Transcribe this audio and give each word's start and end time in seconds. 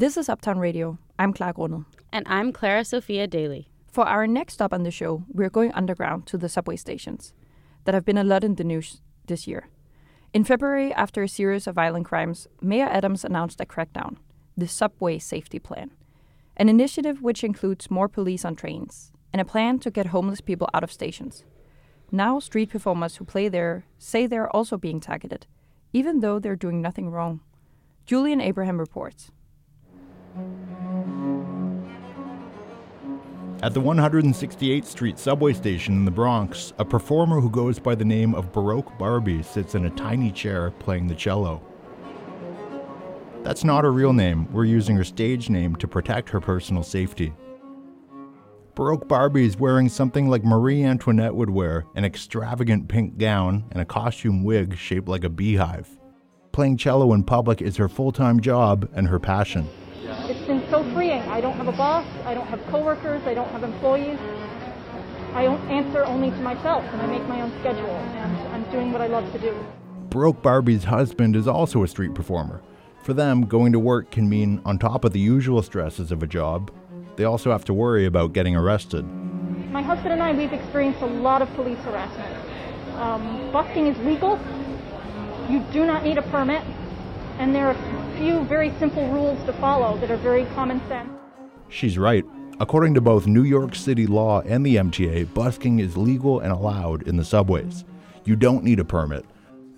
This 0.00 0.16
is 0.16 0.30
Uptown 0.30 0.58
Radio. 0.58 0.96
I'm 1.18 1.34
Clara 1.34 1.52
Grundet. 1.52 1.84
And 2.10 2.26
I'm 2.26 2.54
Clara 2.54 2.86
Sophia 2.86 3.26
Daly. 3.26 3.68
For 3.92 4.08
our 4.08 4.26
next 4.26 4.54
stop 4.54 4.72
on 4.72 4.82
the 4.82 4.90
show, 4.90 5.24
we're 5.28 5.50
going 5.50 5.72
underground 5.72 6.24
to 6.28 6.38
the 6.38 6.48
subway 6.48 6.76
stations 6.76 7.34
that 7.84 7.94
have 7.94 8.06
been 8.06 8.16
a 8.16 8.24
lot 8.24 8.42
in 8.42 8.54
the 8.54 8.64
news 8.64 9.02
this 9.26 9.46
year. 9.46 9.68
In 10.32 10.42
February, 10.42 10.90
after 10.94 11.22
a 11.22 11.28
series 11.28 11.66
of 11.66 11.74
violent 11.74 12.06
crimes, 12.06 12.48
Mayor 12.62 12.86
Adams 12.86 13.26
announced 13.26 13.60
a 13.60 13.66
crackdown, 13.66 14.16
the 14.56 14.66
Subway 14.66 15.18
Safety 15.18 15.58
Plan, 15.58 15.90
an 16.56 16.70
initiative 16.70 17.20
which 17.20 17.44
includes 17.44 17.90
more 17.90 18.08
police 18.08 18.46
on 18.46 18.56
trains 18.56 19.12
and 19.34 19.42
a 19.42 19.44
plan 19.44 19.78
to 19.80 19.90
get 19.90 20.06
homeless 20.06 20.40
people 20.40 20.70
out 20.72 20.82
of 20.82 20.90
stations. 20.90 21.44
Now, 22.10 22.38
street 22.38 22.70
performers 22.70 23.16
who 23.16 23.26
play 23.26 23.50
there 23.50 23.84
say 23.98 24.26
they're 24.26 24.56
also 24.56 24.78
being 24.78 25.00
targeted, 25.00 25.46
even 25.92 26.20
though 26.20 26.38
they're 26.38 26.56
doing 26.56 26.80
nothing 26.80 27.10
wrong. 27.10 27.40
Julian 28.06 28.40
Abraham 28.40 28.78
reports. 28.78 29.30
At 33.62 33.74
the 33.74 33.80
168th 33.80 34.86
Street 34.86 35.18
subway 35.18 35.52
station 35.52 35.92
in 35.92 36.06
the 36.06 36.10
Bronx, 36.10 36.72
a 36.78 36.84
performer 36.84 37.40
who 37.40 37.50
goes 37.50 37.78
by 37.78 37.94
the 37.94 38.06
name 38.06 38.34
of 38.34 38.52
Baroque 38.52 38.96
Barbie 38.98 39.42
sits 39.42 39.74
in 39.74 39.84
a 39.84 39.90
tiny 39.90 40.32
chair 40.32 40.70
playing 40.70 41.06
the 41.06 41.14
cello. 41.14 41.60
That's 43.42 43.62
not 43.62 43.84
her 43.84 43.92
real 43.92 44.14
name, 44.14 44.50
we're 44.50 44.64
using 44.64 44.96
her 44.96 45.04
stage 45.04 45.50
name 45.50 45.76
to 45.76 45.86
protect 45.86 46.30
her 46.30 46.40
personal 46.40 46.82
safety. 46.82 47.34
Baroque 48.74 49.06
Barbie 49.06 49.44
is 49.44 49.58
wearing 49.58 49.90
something 49.90 50.30
like 50.30 50.42
Marie 50.42 50.82
Antoinette 50.82 51.34
would 51.34 51.50
wear 51.50 51.84
an 51.96 52.06
extravagant 52.06 52.88
pink 52.88 53.18
gown 53.18 53.66
and 53.72 53.82
a 53.82 53.84
costume 53.84 54.42
wig 54.42 54.74
shaped 54.74 55.06
like 55.06 55.24
a 55.24 55.28
beehive. 55.28 55.98
Playing 56.52 56.78
cello 56.78 57.12
in 57.12 57.24
public 57.24 57.60
is 57.60 57.76
her 57.76 57.90
full 57.90 58.10
time 58.10 58.40
job 58.40 58.88
and 58.94 59.06
her 59.08 59.18
passion. 59.18 59.68
Been 60.50 60.68
so 60.68 60.82
freeing. 60.92 61.22
I 61.28 61.40
don't 61.40 61.52
have 61.52 61.68
a 61.68 61.72
boss, 61.72 62.04
I 62.24 62.34
don't 62.34 62.48
have 62.48 62.60
coworkers, 62.72 63.22
I 63.24 63.34
don't 63.34 63.48
have 63.50 63.62
employees. 63.62 64.18
I 65.32 65.44
answer 65.44 66.04
only 66.04 66.30
to 66.30 66.40
myself 66.40 66.82
and 66.86 67.00
I 67.00 67.06
make 67.06 67.22
my 67.28 67.40
own 67.42 67.52
schedule 67.60 67.86
and 67.86 68.36
I'm 68.48 68.68
doing 68.72 68.90
what 68.90 69.00
I 69.00 69.06
love 69.06 69.30
to 69.30 69.38
do. 69.38 69.54
Baroque 70.08 70.42
Barbie's 70.42 70.82
husband 70.82 71.36
is 71.36 71.46
also 71.46 71.84
a 71.84 71.86
street 71.86 72.16
performer. 72.16 72.62
For 73.04 73.14
them, 73.14 73.46
going 73.46 73.70
to 73.70 73.78
work 73.78 74.10
can 74.10 74.28
mean, 74.28 74.60
on 74.64 74.76
top 74.76 75.04
of 75.04 75.12
the 75.12 75.20
usual 75.20 75.62
stresses 75.62 76.10
of 76.10 76.20
a 76.20 76.26
job, 76.26 76.72
they 77.14 77.22
also 77.22 77.52
have 77.52 77.64
to 77.66 77.72
worry 77.72 78.06
about 78.06 78.32
getting 78.32 78.56
arrested. 78.56 79.04
My 79.70 79.82
husband 79.82 80.14
and 80.14 80.20
I, 80.20 80.32
we've 80.32 80.52
experienced 80.52 81.00
a 81.00 81.06
lot 81.06 81.42
of 81.42 81.54
police 81.54 81.78
harassment. 81.78 82.96
Um, 82.96 83.52
busking 83.52 83.86
is 83.86 83.96
legal. 83.98 84.36
You 85.48 85.60
do 85.72 85.86
not 85.86 86.02
need 86.02 86.18
a 86.18 86.22
permit. 86.22 86.64
And 87.40 87.54
there 87.54 87.68
are 87.68 87.70
a 87.70 88.18
few 88.18 88.44
very 88.44 88.70
simple 88.78 89.08
rules 89.08 89.42
to 89.46 89.54
follow 89.54 89.96
that 90.00 90.10
are 90.10 90.18
very 90.18 90.44
common 90.54 90.78
sense. 90.88 91.08
She's 91.70 91.96
right. 91.96 92.22
According 92.60 92.92
to 92.92 93.00
both 93.00 93.26
New 93.26 93.44
York 93.44 93.74
City 93.74 94.06
law 94.06 94.42
and 94.42 94.64
the 94.64 94.76
MTA, 94.76 95.32
busking 95.32 95.78
is 95.78 95.96
legal 95.96 96.40
and 96.40 96.52
allowed 96.52 97.08
in 97.08 97.16
the 97.16 97.24
subways. 97.24 97.86
You 98.26 98.36
don't 98.36 98.62
need 98.62 98.78
a 98.78 98.84
permit. 98.84 99.24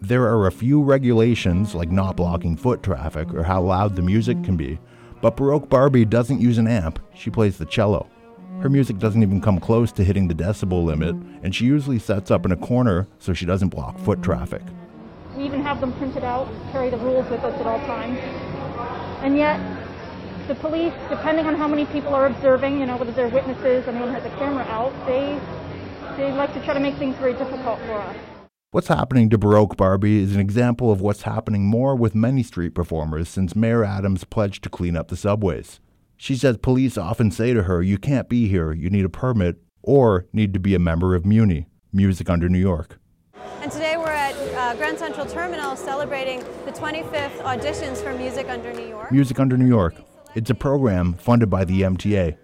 There 0.00 0.24
are 0.24 0.48
a 0.48 0.50
few 0.50 0.82
regulations, 0.82 1.72
like 1.72 1.92
not 1.92 2.16
blocking 2.16 2.56
foot 2.56 2.82
traffic 2.82 3.32
or 3.32 3.44
how 3.44 3.62
loud 3.62 3.94
the 3.94 4.02
music 4.02 4.42
can 4.42 4.56
be, 4.56 4.80
but 5.20 5.36
Baroque 5.36 5.68
Barbie 5.68 6.04
doesn't 6.04 6.40
use 6.40 6.58
an 6.58 6.66
amp, 6.66 6.98
she 7.14 7.30
plays 7.30 7.58
the 7.58 7.66
cello. 7.66 8.10
Her 8.60 8.70
music 8.70 8.98
doesn't 8.98 9.22
even 9.22 9.40
come 9.40 9.60
close 9.60 9.92
to 9.92 10.02
hitting 10.02 10.26
the 10.26 10.34
decibel 10.34 10.84
limit, 10.84 11.14
and 11.44 11.54
she 11.54 11.66
usually 11.66 12.00
sets 12.00 12.32
up 12.32 12.44
in 12.44 12.50
a 12.50 12.56
corner 12.56 13.06
so 13.20 13.32
she 13.32 13.46
doesn't 13.46 13.68
block 13.68 13.96
foot 14.00 14.20
traffic. 14.20 14.62
We 15.36 15.44
even 15.44 15.62
have 15.62 15.80
them 15.80 15.92
printed 15.94 16.24
out, 16.24 16.48
carry 16.72 16.90
the 16.90 16.98
rules 16.98 17.28
with 17.30 17.42
us 17.42 17.58
at 17.58 17.66
all 17.66 17.78
times. 17.80 18.18
And 19.22 19.36
yet, 19.36 19.60
the 20.48 20.54
police, 20.56 20.92
depending 21.08 21.46
on 21.46 21.54
how 21.54 21.68
many 21.68 21.86
people 21.86 22.14
are 22.14 22.26
observing, 22.26 22.80
you 22.80 22.86
know, 22.86 22.96
whether 22.96 23.12
they're 23.12 23.28
witnesses, 23.28 23.86
anyone 23.86 24.12
has 24.12 24.24
a 24.24 24.30
camera 24.36 24.64
out, 24.64 24.92
they 25.06 25.40
they 26.16 26.30
like 26.32 26.52
to 26.52 26.62
try 26.64 26.74
to 26.74 26.80
make 26.80 26.96
things 26.96 27.16
very 27.16 27.32
difficult 27.32 27.78
for 27.80 27.94
us. 27.94 28.16
What's 28.72 28.88
happening 28.88 29.30
to 29.30 29.38
Baroque 29.38 29.76
Barbie 29.76 30.22
is 30.22 30.34
an 30.34 30.40
example 30.40 30.90
of 30.90 31.00
what's 31.00 31.22
happening 31.22 31.66
more 31.66 31.94
with 31.94 32.14
many 32.14 32.42
street 32.42 32.74
performers 32.74 33.28
since 33.28 33.54
Mayor 33.54 33.84
Adams 33.84 34.24
pledged 34.24 34.62
to 34.64 34.70
clean 34.70 34.96
up 34.96 35.08
the 35.08 35.16
subways. 35.16 35.80
She 36.16 36.36
says 36.36 36.56
police 36.56 36.96
often 36.96 37.30
say 37.30 37.52
to 37.52 37.64
her, 37.64 37.82
You 37.82 37.98
can't 37.98 38.28
be 38.28 38.48
here, 38.48 38.72
you 38.72 38.90
need 38.90 39.04
a 39.04 39.10
permit, 39.10 39.62
or 39.82 40.26
need 40.32 40.54
to 40.54 40.60
be 40.60 40.74
a 40.74 40.78
member 40.78 41.14
of 41.14 41.24
MUNY, 41.24 41.66
Music 41.92 42.30
Under 42.30 42.48
New 42.48 42.58
York. 42.58 42.98
And 43.60 43.70
today 43.70 43.91
we're 43.91 43.91
at 43.91 43.91
uh, 44.72 44.76
Grand 44.76 44.98
Central 44.98 45.26
Terminal 45.26 45.76
celebrating 45.76 46.40
the 46.64 46.72
25th 46.72 47.42
auditions 47.42 47.98
for 47.98 48.14
Music 48.14 48.48
Under 48.48 48.72
New 48.72 48.88
York. 48.88 49.12
Music 49.12 49.38
Under 49.38 49.58
New 49.58 49.66
York. 49.66 49.94
It's 50.34 50.48
a 50.48 50.54
program 50.54 51.12
funded 51.14 51.50
by 51.50 51.64
the 51.64 51.82
MTA. 51.82 52.38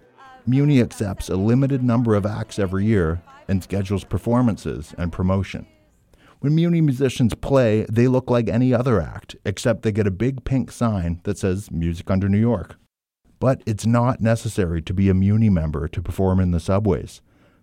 MUNY 0.45 0.79
accepts 0.79 1.29
a 1.29 1.35
limited 1.35 1.83
number 1.83 2.13
of 2.13 2.27
acts 2.27 2.59
every 2.59 2.85
year 2.85 3.21
and 3.47 3.63
schedules 3.63 4.03
performances 4.03 4.93
and 4.97 5.11
promotion. 5.11 5.65
When 6.39 6.55
MUNY 6.55 6.81
musicians 6.81 7.33
play, 7.33 7.87
they 7.89 8.07
look 8.07 8.29
like 8.29 8.47
any 8.47 8.73
other 8.75 9.01
act, 9.01 9.35
except 9.43 9.81
they 9.81 9.91
get 9.91 10.05
a 10.05 10.11
big 10.11 10.45
pink 10.45 10.71
sign 10.71 11.21
that 11.23 11.39
says 11.39 11.71
Music 11.71 12.11
Under 12.11 12.29
New 12.29 12.39
York. 12.39 12.75
But 13.39 13.63
it's 13.65 13.87
not 13.87 14.21
necessary 14.21 14.83
to 14.83 14.93
be 14.93 15.09
a 15.09 15.15
MUNY 15.15 15.49
member 15.49 15.87
to 15.87 16.01
perform 16.01 16.39
in 16.39 16.51
the 16.51 16.59
subways. 16.59 17.21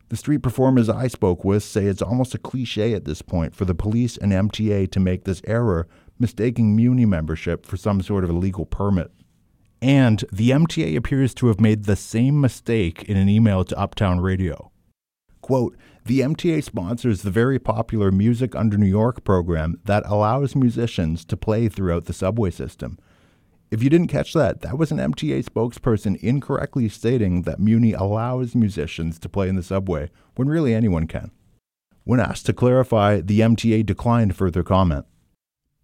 The 0.08 0.16
street 0.16 0.42
performers 0.42 0.88
I 0.88 1.08
spoke 1.08 1.44
with 1.44 1.64
say 1.64 1.86
it's 1.86 2.02
almost 2.02 2.34
a 2.34 2.38
cliche 2.38 2.94
at 2.94 3.04
this 3.04 3.22
point 3.22 3.56
for 3.56 3.64
the 3.64 3.74
police 3.74 4.16
and 4.16 4.32
MTA 4.32 4.90
to 4.92 5.00
make 5.00 5.24
this 5.24 5.42
error, 5.44 5.88
mistaking 6.18 6.76
MUNY 6.76 7.04
membership 7.04 7.66
for 7.66 7.76
some 7.76 8.00
sort 8.00 8.22
of 8.22 8.30
illegal 8.30 8.66
permit. 8.66 9.10
And 9.82 10.24
the 10.32 10.50
MTA 10.50 10.96
appears 10.96 11.34
to 11.34 11.48
have 11.48 11.60
made 11.60 11.84
the 11.84 11.96
same 11.96 12.40
mistake 12.40 13.02
in 13.04 13.16
an 13.16 13.28
email 13.28 13.64
to 13.64 13.78
Uptown 13.78 14.20
Radio. 14.20 14.70
Quote, 15.42 15.76
the 16.04 16.20
MTA 16.20 16.62
sponsors 16.62 17.22
the 17.22 17.30
very 17.30 17.58
popular 17.58 18.12
Music 18.12 18.54
Under 18.54 18.78
New 18.78 18.86
York 18.86 19.24
program 19.24 19.80
that 19.84 20.04
allows 20.06 20.54
musicians 20.54 21.24
to 21.24 21.36
play 21.36 21.68
throughout 21.68 22.04
the 22.04 22.12
subway 22.12 22.50
system. 22.50 22.98
If 23.76 23.82
you 23.82 23.90
didn't 23.90 24.08
catch 24.08 24.32
that, 24.32 24.62
that 24.62 24.78
was 24.78 24.90
an 24.90 24.96
MTA 24.96 25.44
spokesperson 25.44 26.16
incorrectly 26.22 26.88
stating 26.88 27.42
that 27.42 27.60
MUNY 27.60 27.92
allows 27.92 28.54
musicians 28.54 29.18
to 29.18 29.28
play 29.28 29.50
in 29.50 29.54
the 29.54 29.62
subway 29.62 30.08
when 30.34 30.48
really 30.48 30.72
anyone 30.72 31.06
can. 31.06 31.30
When 32.04 32.18
asked 32.18 32.46
to 32.46 32.54
clarify, 32.54 33.20
the 33.20 33.40
MTA 33.40 33.84
declined 33.84 34.34
further 34.34 34.62
comment. 34.62 35.04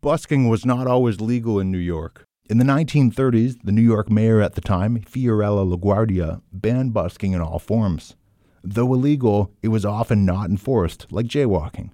Busking 0.00 0.48
was 0.48 0.64
not 0.64 0.86
always 0.86 1.20
legal 1.20 1.60
in 1.60 1.70
New 1.70 1.76
York. 1.76 2.24
In 2.48 2.56
the 2.56 2.64
1930s, 2.64 3.58
the 3.62 3.72
New 3.72 3.82
York 3.82 4.10
mayor 4.10 4.40
at 4.40 4.54
the 4.54 4.62
time, 4.62 5.00
Fiorello 5.00 5.76
LaGuardia, 5.76 6.40
banned 6.50 6.94
busking 6.94 7.32
in 7.32 7.42
all 7.42 7.58
forms. 7.58 8.16
Though 8.64 8.94
illegal, 8.94 9.52
it 9.60 9.68
was 9.68 9.84
often 9.84 10.24
not 10.24 10.48
enforced, 10.48 11.12
like 11.12 11.26
jaywalking. 11.26 11.90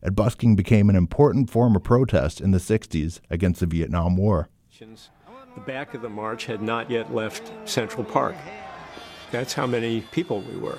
And 0.00 0.14
busking 0.14 0.54
became 0.54 0.88
an 0.88 0.94
important 0.94 1.50
form 1.50 1.74
of 1.74 1.82
protest 1.82 2.40
in 2.40 2.52
the 2.52 2.58
60s 2.58 3.18
against 3.28 3.58
the 3.58 3.66
Vietnam 3.66 4.16
War. 4.16 4.48
The 5.54 5.60
back 5.60 5.94
of 5.94 6.02
the 6.02 6.08
march 6.08 6.46
had 6.46 6.62
not 6.62 6.90
yet 6.90 7.14
left 7.14 7.52
Central 7.68 8.04
Park. 8.04 8.36
That's 9.30 9.52
how 9.52 9.66
many 9.66 10.02
people 10.12 10.40
we 10.40 10.56
were. 10.56 10.78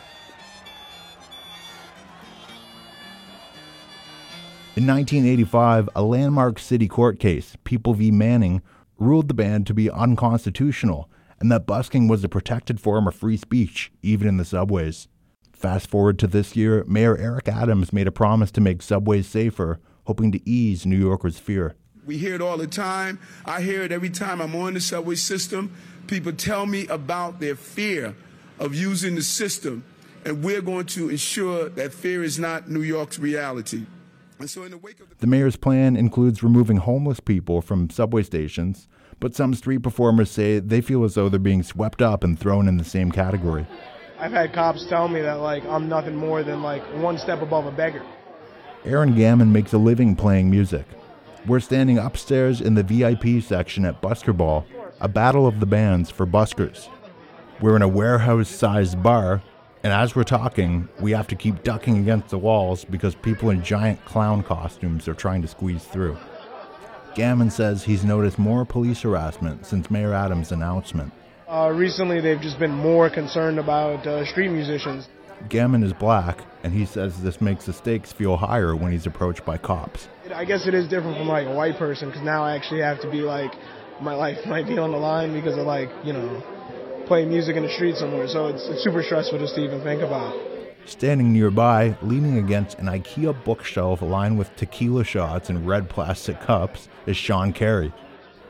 In 4.75 4.87
1985, 4.87 5.89
a 5.95 6.01
landmark 6.01 6.57
city 6.59 6.87
court 6.87 7.19
case, 7.19 7.55
People 7.63 7.93
v. 7.93 8.11
Manning, 8.11 8.61
ruled 8.97 9.27
the 9.27 9.33
ban 9.33 9.63
to 9.65 9.73
be 9.73 9.89
unconstitutional 9.89 11.09
and 11.41 11.51
that 11.51 11.65
busking 11.65 12.07
was 12.07 12.23
a 12.23 12.29
protected 12.29 12.79
form 12.79 13.07
of 13.07 13.15
free 13.15 13.35
speech, 13.35 13.91
even 14.03 14.27
in 14.27 14.37
the 14.37 14.45
subways. 14.45 15.07
Fast 15.51 15.89
forward 15.89 16.19
to 16.19 16.27
this 16.27 16.55
year, 16.55 16.85
Mayor 16.87 17.17
Eric 17.17 17.47
Adams 17.47 17.91
made 17.91 18.07
a 18.07 18.11
promise 18.11 18.51
to 18.51 18.61
make 18.61 18.83
subways 18.83 19.27
safer, 19.27 19.79
hoping 20.05 20.31
to 20.31 20.49
ease 20.49 20.85
New 20.85 20.97
Yorkers' 20.97 21.39
fear. 21.39 21.75
We 22.05 22.17
hear 22.17 22.35
it 22.35 22.41
all 22.41 22.57
the 22.57 22.67
time. 22.67 23.19
I 23.45 23.61
hear 23.61 23.83
it 23.83 23.91
every 23.91 24.09
time 24.09 24.41
I'm 24.41 24.55
on 24.55 24.73
the 24.73 24.81
subway 24.81 25.15
system. 25.15 25.71
People 26.07 26.33
tell 26.33 26.65
me 26.65 26.87
about 26.87 27.39
their 27.39 27.55
fear 27.55 28.15
of 28.59 28.73
using 28.73 29.15
the 29.15 29.21
system, 29.21 29.83
and 30.25 30.43
we're 30.43 30.61
going 30.61 30.85
to 30.87 31.09
ensure 31.09 31.69
that 31.69 31.93
fear 31.93 32.23
is 32.23 32.39
not 32.39 32.69
New 32.69 32.81
York's 32.81 33.19
reality. 33.19 33.85
So 34.45 34.67
the, 34.67 34.69
the, 34.69 34.93
the 35.19 35.27
mayor's 35.27 35.55
plan 35.55 35.95
includes 35.95 36.41
removing 36.41 36.77
homeless 36.77 37.19
people 37.19 37.61
from 37.61 37.91
subway 37.91 38.23
stations, 38.23 38.87
but 39.19 39.35
some 39.35 39.53
street 39.53 39.83
performers 39.83 40.31
say 40.31 40.57
they 40.57 40.81
feel 40.81 41.03
as 41.03 41.13
though 41.13 41.29
they're 41.29 41.39
being 41.39 41.61
swept 41.61 42.01
up 42.01 42.23
and 42.23 42.39
thrown 42.39 42.67
in 42.67 42.77
the 42.77 42.83
same 42.83 43.11
category. 43.11 43.67
I've 44.19 44.31
had 44.31 44.53
cops 44.53 44.85
tell 44.87 45.07
me 45.07 45.21
that 45.21 45.39
like 45.39 45.63
I'm 45.65 45.87
nothing 45.87 46.15
more 46.15 46.43
than 46.43 46.63
like 46.63 46.81
one 46.95 47.19
step 47.19 47.41
above 47.41 47.67
a 47.67 47.71
beggar. 47.71 48.03
Aaron 48.83 49.15
Gammon 49.15 49.51
makes 49.51 49.73
a 49.73 49.77
living 49.77 50.15
playing 50.15 50.49
music. 50.49 50.85
We're 51.47 51.59
standing 51.59 51.97
upstairs 51.97 52.61
in 52.61 52.75
the 52.75 52.83
VIP 52.83 53.41
section 53.41 53.83
at 53.85 53.99
Busker 53.99 54.35
Ball, 54.35 54.63
a 54.99 55.07
battle 55.07 55.47
of 55.47 55.59
the 55.59 55.65
bands 55.65 56.11
for 56.11 56.27
buskers. 56.27 56.87
We're 57.59 57.75
in 57.75 57.81
a 57.81 57.87
warehouse 57.87 58.47
sized 58.47 59.01
bar, 59.01 59.41
and 59.83 59.91
as 59.91 60.15
we're 60.15 60.23
talking, 60.23 60.87
we 60.99 61.11
have 61.11 61.27
to 61.29 61.35
keep 61.35 61.63
ducking 61.63 61.97
against 61.97 62.29
the 62.29 62.37
walls 62.37 62.85
because 62.85 63.15
people 63.15 63.49
in 63.49 63.63
giant 63.63 64.05
clown 64.05 64.43
costumes 64.43 65.07
are 65.07 65.15
trying 65.15 65.41
to 65.41 65.47
squeeze 65.47 65.83
through. 65.83 66.15
Gammon 67.15 67.49
says 67.49 67.83
he's 67.83 68.03
noticed 68.03 68.37
more 68.37 68.63
police 68.63 69.01
harassment 69.01 69.65
since 69.65 69.89
Mayor 69.89 70.13
Adams' 70.13 70.51
announcement. 70.51 71.11
Uh, 71.49 71.71
recently, 71.73 72.21
they've 72.21 72.39
just 72.39 72.59
been 72.59 72.71
more 72.71 73.09
concerned 73.09 73.57
about 73.57 74.05
uh, 74.05 74.23
street 74.25 74.49
musicians. 74.49 75.09
Gammon 75.49 75.81
is 75.81 75.91
black, 75.91 76.45
and 76.63 76.71
he 76.71 76.85
says 76.85 77.23
this 77.23 77.41
makes 77.41 77.65
the 77.65 77.73
stakes 77.73 78.13
feel 78.13 78.37
higher 78.37 78.75
when 78.75 78.91
he's 78.91 79.07
approached 79.07 79.43
by 79.43 79.57
cops. 79.57 80.07
I 80.33 80.45
guess 80.45 80.67
it 80.67 80.73
is 80.73 80.87
different 80.87 81.17
from 81.17 81.27
like 81.27 81.47
a 81.47 81.53
white 81.53 81.77
person 81.77 82.09
because 82.09 82.23
now 82.23 82.43
I 82.43 82.55
actually 82.55 82.81
have 82.81 83.01
to 83.01 83.09
be 83.09 83.21
like, 83.21 83.51
my 84.01 84.13
life 84.13 84.37
might 84.45 84.67
be 84.67 84.77
on 84.77 84.91
the 84.91 84.97
line 84.97 85.33
because 85.33 85.57
of 85.57 85.65
like, 85.65 85.89
you 86.03 86.13
know, 86.13 86.43
playing 87.07 87.29
music 87.29 87.55
in 87.55 87.63
the 87.63 87.69
street 87.69 87.95
somewhere. 87.95 88.27
So 88.27 88.47
it's, 88.47 88.65
it's 88.67 88.83
super 88.83 89.03
stressful 89.03 89.39
just 89.39 89.55
to 89.55 89.61
even 89.61 89.81
think 89.83 90.01
about. 90.01 90.33
Standing 90.85 91.31
nearby, 91.31 91.95
leaning 92.01 92.37
against 92.37 92.79
an 92.79 92.87
IKEA 92.87 93.43
bookshelf 93.43 94.01
lined 94.01 94.37
with 94.37 94.55
tequila 94.55 95.03
shots 95.03 95.49
in 95.49 95.65
red 95.65 95.89
plastic 95.89 96.39
cups, 96.41 96.89
is 97.05 97.15
Sean 97.15 97.53
Carey. 97.53 97.93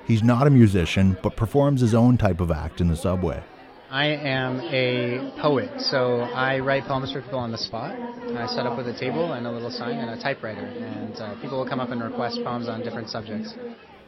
He's 0.05 0.23
not 0.23 0.47
a 0.47 0.49
musician, 0.49 1.17
but 1.21 1.35
performs 1.35 1.81
his 1.81 1.93
own 1.93 2.17
type 2.17 2.39
of 2.39 2.49
act 2.49 2.79
in 2.79 2.87
the 2.87 2.95
subway. 2.95 3.43
I 3.91 4.05
am 4.05 4.61
a 4.61 5.33
poet, 5.41 5.81
so 5.81 6.21
I 6.21 6.59
write 6.59 6.85
poems 6.85 7.11
for 7.11 7.21
people 7.21 7.39
on 7.39 7.51
the 7.51 7.57
spot. 7.57 7.93
I 7.93 8.47
set 8.47 8.65
up 8.65 8.77
with 8.77 8.87
a 8.87 8.97
table 8.97 9.33
and 9.33 9.45
a 9.45 9.51
little 9.51 9.69
sign 9.69 9.97
and 9.97 10.17
a 10.17 10.23
typewriter, 10.23 10.61
and 10.61 11.13
uh, 11.17 11.35
people 11.41 11.57
will 11.57 11.67
come 11.67 11.81
up 11.81 11.89
and 11.89 12.01
request 12.01 12.39
poems 12.41 12.69
on 12.69 12.83
different 12.83 13.09
subjects. 13.09 13.53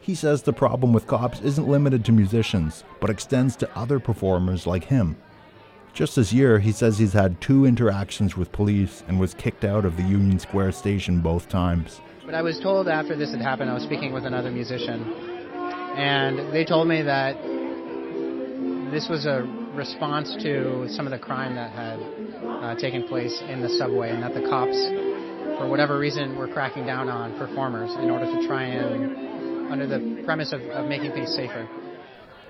He 0.00 0.14
says 0.14 0.40
the 0.40 0.54
problem 0.54 0.94
with 0.94 1.06
cops 1.06 1.42
isn't 1.42 1.68
limited 1.68 2.02
to 2.06 2.12
musicians, 2.12 2.82
but 2.98 3.10
extends 3.10 3.56
to 3.56 3.78
other 3.78 4.00
performers 4.00 4.66
like 4.66 4.84
him. 4.84 5.18
Just 5.92 6.16
this 6.16 6.32
year, 6.32 6.60
he 6.60 6.72
says 6.72 6.96
he's 6.96 7.12
had 7.12 7.42
two 7.42 7.66
interactions 7.66 8.38
with 8.38 8.52
police 8.52 9.04
and 9.06 9.20
was 9.20 9.34
kicked 9.34 9.64
out 9.64 9.84
of 9.84 9.98
the 9.98 10.02
Union 10.02 10.38
Square 10.38 10.72
station 10.72 11.20
both 11.20 11.50
times. 11.50 12.00
But 12.24 12.34
I 12.34 12.40
was 12.40 12.58
told 12.58 12.88
after 12.88 13.14
this 13.16 13.32
had 13.32 13.42
happened, 13.42 13.68
I 13.68 13.74
was 13.74 13.82
speaking 13.82 14.14
with 14.14 14.24
another 14.24 14.50
musician, 14.50 15.12
and 15.94 16.54
they 16.54 16.64
told 16.64 16.88
me 16.88 17.02
that 17.02 17.36
this 18.90 19.10
was 19.10 19.26
a 19.26 19.63
response 19.74 20.34
to 20.42 20.86
some 20.88 21.06
of 21.06 21.10
the 21.10 21.18
crime 21.18 21.54
that 21.56 21.70
had 21.72 21.98
uh, 22.44 22.74
taken 22.76 23.06
place 23.08 23.42
in 23.48 23.60
the 23.60 23.68
subway, 23.68 24.10
and 24.10 24.22
that 24.22 24.34
the 24.34 24.48
cops, 24.48 24.76
for 25.58 25.68
whatever 25.68 25.98
reason, 25.98 26.36
were 26.38 26.48
cracking 26.48 26.86
down 26.86 27.08
on 27.08 27.36
performers 27.38 27.90
in 27.96 28.10
order 28.10 28.26
to 28.26 28.46
try 28.46 28.64
and, 28.64 29.70
under 29.72 29.86
the 29.86 30.22
premise 30.24 30.52
of, 30.52 30.60
of 30.62 30.88
making 30.88 31.12
things 31.12 31.34
safer. 31.34 31.68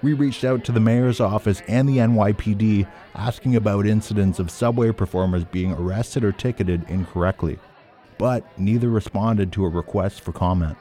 We 0.02 0.12
reached 0.12 0.44
out 0.44 0.64
to 0.64 0.72
the 0.72 0.80
mayor's 0.80 1.18
office 1.18 1.62
and 1.66 1.88
the 1.88 1.96
NYPD 1.96 2.86
asking 3.14 3.56
about 3.56 3.86
incidents 3.86 4.38
of 4.38 4.50
subway 4.50 4.92
performers 4.92 5.44
being 5.44 5.72
arrested 5.72 6.24
or 6.24 6.32
ticketed 6.32 6.84
incorrectly, 6.90 7.58
but 8.18 8.46
neither 8.58 8.90
responded 8.90 9.50
to 9.52 9.64
a 9.64 9.68
request 9.68 10.20
for 10.20 10.32
comment. 10.32 10.76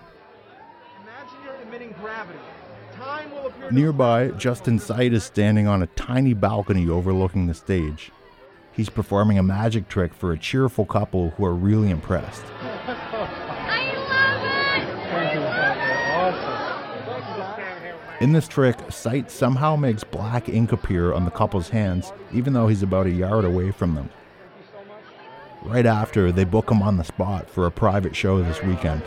Nearby, 3.72 4.30
Justin 4.30 4.78
Sight 4.78 5.14
is 5.14 5.24
standing 5.24 5.68
on 5.68 5.82
a 5.82 5.88
tiny 5.88 6.34
balcony 6.34 6.88
overlooking 6.90 7.48
the 7.48 7.54
stage. 7.54 8.12
He's 8.72 8.90
performing 8.90 9.38
a 9.38 9.44
magic 9.44 9.88
trick 9.88 10.14
for 10.14 10.32
a 10.32 10.38
cheerful 10.38 10.86
couple 10.86 11.30
who 11.32 11.46
are 11.46 11.54
really 11.54 11.90
impressed. 11.90 12.44
In 18.20 18.32
this 18.32 18.48
trick, 18.48 18.78
Sight 18.90 19.30
somehow 19.32 19.76
makes 19.76 20.04
black 20.04 20.50
ink 20.50 20.72
appear 20.72 21.14
on 21.14 21.26
the 21.26 21.32
couple's 21.32 21.70
hands, 21.70 22.14
even 22.32 22.54
though 22.54 22.68
he's 22.68 22.84
about 22.84 23.08
a 23.08 23.12
yard 23.12 23.44
away 23.44 23.72
from 23.72 23.96
them. 23.96 24.10
Right 25.64 25.86
after, 25.86 26.32
they 26.32 26.44
book 26.44 26.70
him 26.70 26.82
on 26.82 26.98
the 26.98 27.04
spot 27.04 27.50
for 27.50 27.66
a 27.66 27.72
private 27.72 28.16
show 28.16 28.42
this 28.42 28.62
weekend. 28.64 29.04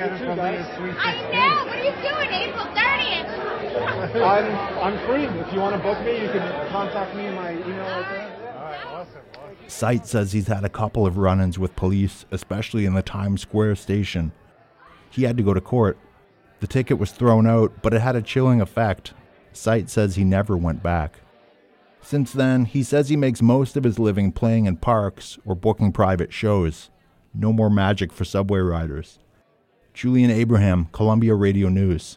I 0.00 0.08
think 0.08 0.20
we 0.20 0.26
should 0.26 0.36
get 0.36 0.54
him 0.54 0.64
something 0.64 0.76
sweet. 0.76 0.96
I 0.98 1.12
know. 1.30 1.66
What 1.66 1.78
are 1.78 1.84
you 1.84 1.92
doing? 2.00 2.30
April 2.32 2.64
30th. 2.64 4.22
I'm, 4.80 4.94
I'm 4.94 5.06
free. 5.06 5.24
If 5.24 5.52
you 5.52 5.60
want 5.60 5.76
to 5.76 5.82
book 5.82 6.00
me, 6.04 6.22
you 6.22 6.28
can 6.30 6.68
contact 6.70 7.14
me. 7.14 7.30
My 7.30 7.52
email 7.52 7.84
right 7.84 8.08
there. 8.08 8.54
All 8.56 8.64
right, 8.64 8.86
awesome. 8.86 9.20
awesome. 9.34 9.56
Sight 9.68 10.06
says 10.06 10.32
he's 10.32 10.46
had 10.46 10.64
a 10.64 10.70
couple 10.70 11.06
of 11.06 11.18
run 11.18 11.40
ins 11.40 11.58
with 11.58 11.76
police, 11.76 12.24
especially 12.30 12.86
in 12.86 12.94
the 12.94 13.02
Times 13.02 13.42
Square 13.42 13.76
station. 13.76 14.32
He 15.10 15.24
had 15.24 15.36
to 15.36 15.42
go 15.42 15.52
to 15.52 15.60
court. 15.60 15.98
The 16.60 16.66
ticket 16.66 16.98
was 16.98 17.10
thrown 17.10 17.46
out, 17.46 17.82
but 17.82 17.92
it 17.92 18.00
had 18.00 18.16
a 18.16 18.22
chilling 18.22 18.60
effect. 18.60 19.12
Sight 19.52 19.90
says 19.90 20.16
he 20.16 20.24
never 20.24 20.56
went 20.56 20.82
back. 20.82 21.20
Since 22.02 22.32
then, 22.32 22.64
he 22.64 22.82
says 22.82 23.08
he 23.08 23.16
makes 23.16 23.42
most 23.42 23.76
of 23.76 23.84
his 23.84 23.98
living 23.98 24.32
playing 24.32 24.66
in 24.66 24.76
parks 24.76 25.38
or 25.44 25.54
booking 25.54 25.92
private 25.92 26.32
shows. 26.32 26.90
No 27.34 27.52
more 27.52 27.70
magic 27.70 28.12
for 28.12 28.24
subway 28.24 28.60
riders. 28.60 29.18
Julian 29.92 30.30
Abraham, 30.30 30.88
Columbia 30.92 31.34
Radio 31.34 31.68
News. 31.68 32.16